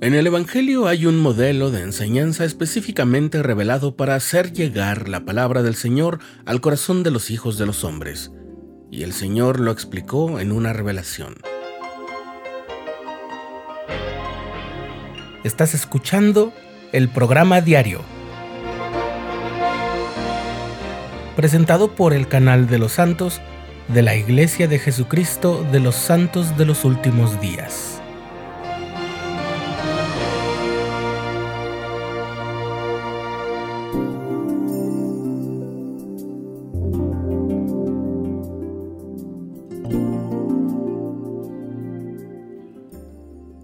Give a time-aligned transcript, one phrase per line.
[0.00, 5.64] En el Evangelio hay un modelo de enseñanza específicamente revelado para hacer llegar la palabra
[5.64, 8.30] del Señor al corazón de los hijos de los hombres,
[8.92, 11.34] y el Señor lo explicó en una revelación.
[15.42, 16.52] Estás escuchando
[16.92, 18.02] el programa diario,
[21.34, 23.40] presentado por el canal de los santos
[23.88, 28.00] de la Iglesia de Jesucristo de los Santos de los Últimos Días.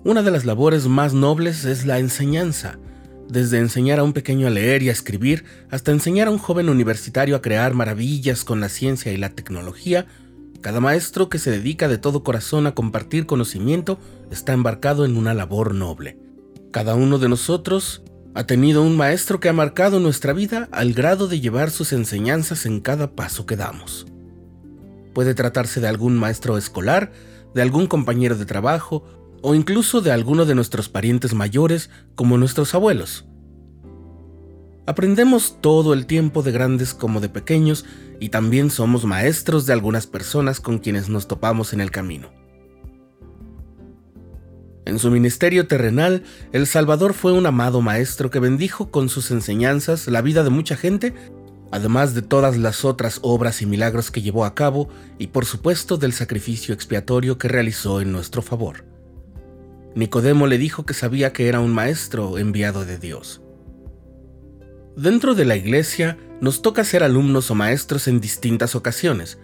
[0.04, 2.78] Una de las labores más nobles es la enseñanza,
[3.26, 6.68] desde enseñar a un pequeño a leer y a escribir hasta enseñar a un joven
[6.68, 10.04] universitario a crear maravillas con la ciencia y la tecnología,
[10.60, 13.98] cada maestro que se dedica de todo corazón a compartir conocimiento
[14.30, 16.18] está embarcado en una labor noble.
[16.70, 18.02] Cada uno de nosotros
[18.34, 22.66] ha tenido un maestro que ha marcado nuestra vida al grado de llevar sus enseñanzas
[22.66, 24.06] en cada paso que damos.
[25.14, 27.10] Puede tratarse de algún maestro escolar,
[27.54, 32.74] de algún compañero de trabajo o incluso de alguno de nuestros parientes mayores como nuestros
[32.74, 33.26] abuelos.
[34.86, 37.84] Aprendemos todo el tiempo de grandes como de pequeños
[38.20, 42.30] y también somos maestros de algunas personas con quienes nos topamos en el camino.
[44.86, 50.08] En su ministerio terrenal, El Salvador fue un amado maestro que bendijo con sus enseñanzas
[50.08, 51.12] la vida de mucha gente,
[51.70, 55.98] además de todas las otras obras y milagros que llevó a cabo y por supuesto
[55.98, 58.93] del sacrificio expiatorio que realizó en nuestro favor.
[59.94, 63.40] Nicodemo le dijo que sabía que era un maestro enviado de Dios.
[64.96, 69.38] Dentro de la iglesia nos toca ser alumnos o maestros en distintas ocasiones.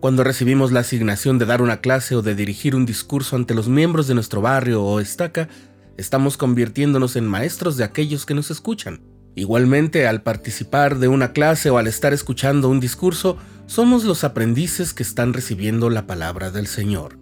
[0.00, 3.68] Cuando recibimos la asignación de dar una clase o de dirigir un discurso ante los
[3.68, 5.48] miembros de nuestro barrio o estaca,
[5.96, 9.02] estamos convirtiéndonos en maestros de aquellos que nos escuchan.
[9.34, 13.36] Igualmente, al participar de una clase o al estar escuchando un discurso,
[13.66, 17.21] somos los aprendices que están recibiendo la palabra del Señor.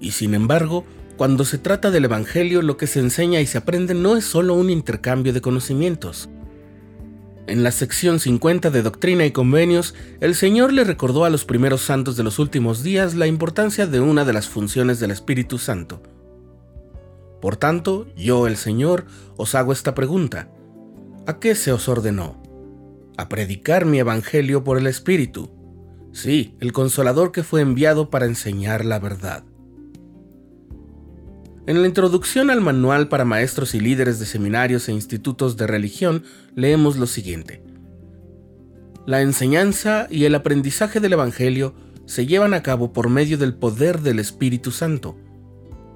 [0.00, 0.84] Y sin embargo,
[1.16, 4.54] cuando se trata del Evangelio, lo que se enseña y se aprende no es solo
[4.54, 6.28] un intercambio de conocimientos.
[7.48, 11.80] En la sección 50 de Doctrina y Convenios, el Señor le recordó a los primeros
[11.80, 16.02] santos de los últimos días la importancia de una de las funciones del Espíritu Santo.
[17.40, 20.50] Por tanto, yo, el Señor, os hago esta pregunta.
[21.26, 22.42] ¿A qué se os ordenó?
[23.16, 25.50] A predicar mi Evangelio por el Espíritu.
[26.12, 29.44] Sí, el consolador que fue enviado para enseñar la verdad.
[31.68, 36.24] En la introducción al manual para maestros y líderes de seminarios e institutos de religión
[36.54, 37.62] leemos lo siguiente.
[39.04, 41.74] La enseñanza y el aprendizaje del Evangelio
[42.06, 45.18] se llevan a cabo por medio del poder del Espíritu Santo.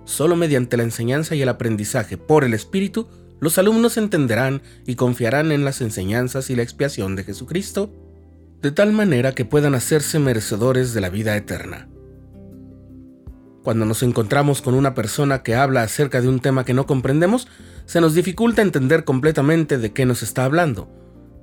[0.04, 3.08] Solo mediante la enseñanza y el aprendizaje por el Espíritu,
[3.40, 7.90] los alumnos entenderán y confiarán en las enseñanzas y la expiación de Jesucristo,
[8.60, 11.88] de tal manera que puedan hacerse merecedores de la vida eterna.
[13.62, 17.46] Cuando nos encontramos con una persona que habla acerca de un tema que no comprendemos,
[17.86, 20.90] se nos dificulta entender completamente de qué nos está hablando.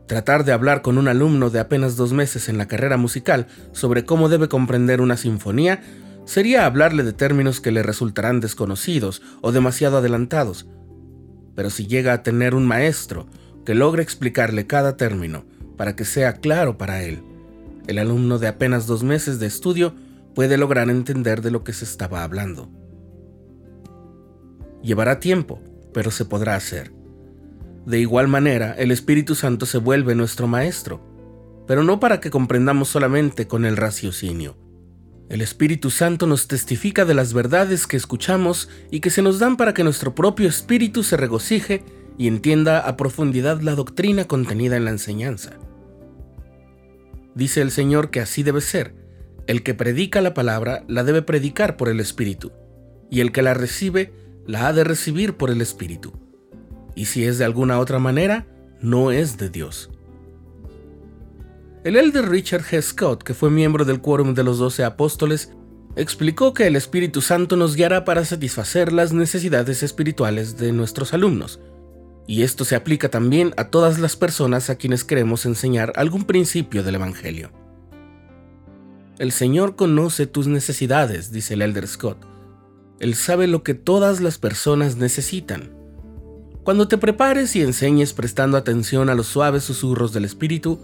[0.05, 4.03] Tratar de hablar con un alumno de apenas dos meses en la carrera musical sobre
[4.03, 5.81] cómo debe comprender una sinfonía
[6.25, 10.67] sería hablarle de términos que le resultarán desconocidos o demasiado adelantados.
[11.55, 13.27] Pero si llega a tener un maestro
[13.65, 15.45] que logre explicarle cada término
[15.77, 17.23] para que sea claro para él,
[17.87, 19.93] el alumno de apenas dos meses de estudio
[20.39, 22.69] puede lograr entender de lo que se estaba hablando.
[24.81, 25.61] Llevará tiempo,
[25.93, 26.93] pero se podrá hacer.
[27.85, 31.01] De igual manera, el Espíritu Santo se vuelve nuestro Maestro,
[31.67, 34.55] pero no para que comprendamos solamente con el raciocinio.
[35.27, 39.57] El Espíritu Santo nos testifica de las verdades que escuchamos y que se nos dan
[39.57, 41.83] para que nuestro propio espíritu se regocije
[42.17, 45.59] y entienda a profundidad la doctrina contenida en la enseñanza.
[47.35, 49.08] Dice el Señor que así debe ser,
[49.49, 52.51] el que predica la palabra la debe predicar por el Espíritu,
[53.09, 54.13] y el que la recibe
[54.45, 56.13] la ha de recibir por el Espíritu.
[56.93, 58.45] Y si es de alguna otra manera,
[58.79, 59.89] no es de Dios.
[61.83, 62.79] El elder Richard G.
[62.79, 65.51] Scott, que fue miembro del quórum de los doce apóstoles,
[65.95, 71.59] explicó que el Espíritu Santo nos guiará para satisfacer las necesidades espirituales de nuestros alumnos,
[72.27, 76.83] y esto se aplica también a todas las personas a quienes queremos enseñar algún principio
[76.83, 77.49] del Evangelio.
[79.19, 82.25] El Señor conoce tus necesidades, dice el Elder Scott.
[83.01, 85.73] Él sabe lo que todas las personas necesitan.
[86.63, 90.79] Cuando te prepares y enseñes prestando atención a los suaves susurros del Espíritu,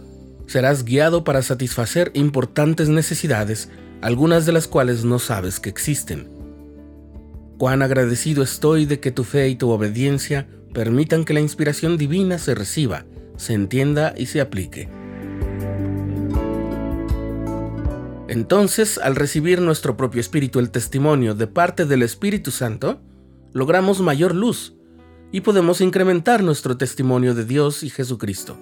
[0.47, 3.69] serás guiado para satisfacer importantes necesidades,
[4.01, 6.27] algunas de las cuales no sabes que existen.
[7.57, 12.37] Cuán agradecido estoy de que tu fe y tu obediencia permitan que la inspiración divina
[12.37, 13.05] se reciba,
[13.37, 14.89] se entienda y se aplique.
[18.35, 22.99] Entonces, al recibir nuestro propio espíritu el testimonio de parte del Espíritu Santo,
[23.53, 24.75] logramos mayor luz
[25.31, 28.57] y podemos incrementar nuestro testimonio de Dios y Jesucristo.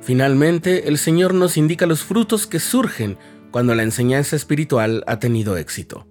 [0.00, 3.18] Finalmente, el Señor nos indica los frutos que surgen
[3.50, 6.06] cuando la enseñanza espiritual ha tenido éxito.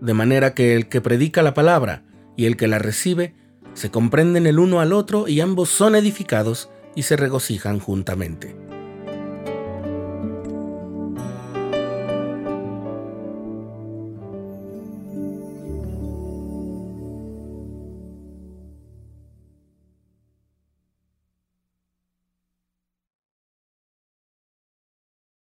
[0.00, 2.04] De manera que el que predica la palabra
[2.36, 3.36] y el que la recibe
[3.74, 8.61] se comprenden el uno al otro y ambos son edificados y se regocijan juntamente.